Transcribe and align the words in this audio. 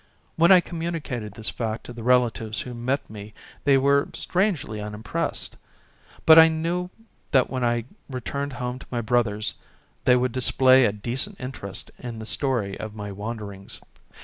When 0.35 0.51
I 0.51 0.61
communicated 0.61 1.35
this 1.35 1.51
fact 1.51 1.83
to 1.83 1.93
the 1.93 2.01
relatives 2.01 2.61
who 2.61 2.73
met 2.73 3.07
me 3.07 3.35
they 3.65 3.77
were 3.77 4.09
strangely 4.13 4.81
unimpressed; 4.81 5.57
but 6.25 6.39
I 6.39 6.47
knew 6.47 6.89
that 7.29 7.51
when 7.51 7.63
I 7.63 7.83
returned 8.09 8.53
home 8.53 8.79
to 8.79 8.87
my 8.89 9.01
brothers 9.01 9.53
they 10.05 10.15
would 10.15 10.31
display 10.31 10.85
a 10.85 10.91
decent 10.91 11.39
interest 11.39 11.91
in 11.99 12.17
the 12.17 12.25
story 12.25 12.75
of 12.79 12.95
my 12.95 13.11
wanderings. 13.11 13.79